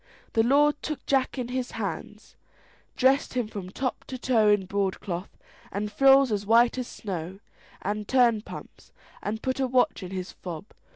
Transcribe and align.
The 0.33 0.41
lord 0.41 0.81
took 0.81 1.05
Jack 1.05 1.37
in 1.37 1.49
hands, 1.49 2.35
dressed 2.97 3.35
him 3.35 3.47
from 3.47 3.69
top 3.69 4.03
to 4.05 4.17
toe 4.17 4.47
in 4.49 4.65
broadcloth, 4.65 5.37
and 5.71 5.91
frills 5.91 6.31
as 6.31 6.43
white 6.43 6.79
as 6.79 6.87
snow, 6.87 7.39
and 7.83 8.07
turnpumps, 8.07 8.91
and 9.21 9.43
put 9.43 9.59
a 9.59 9.67
watch 9.67 10.01
in 10.01 10.09
his 10.09 10.31
fob. 10.31 10.65